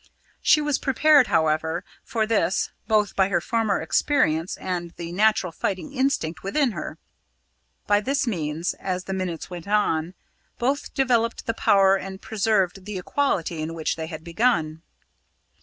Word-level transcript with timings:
She 0.41 0.61
was 0.61 0.79
prepared, 0.79 1.27
however, 1.27 1.83
for 2.03 2.25
this, 2.25 2.71
both 2.87 3.15
by 3.15 3.29
her 3.29 3.39
former 3.39 3.79
experience 3.79 4.57
and 4.57 4.89
the 4.97 5.11
natural 5.11 5.51
fighting 5.51 5.93
instinct 5.93 6.41
within 6.41 6.71
her. 6.71 6.97
By 7.85 8.01
this 8.01 8.25
means, 8.25 8.73
as 8.79 9.03
the 9.03 9.13
minutes 9.13 9.51
went 9.51 9.67
on, 9.67 10.15
both 10.57 10.95
developed 10.95 11.45
the 11.45 11.53
power 11.53 11.97
and 11.97 12.19
preserved 12.19 12.85
the 12.85 12.97
equality 12.97 13.61
in 13.61 13.75
which 13.75 13.95
they 13.95 14.07
had 14.07 14.23
begun. 14.23 14.81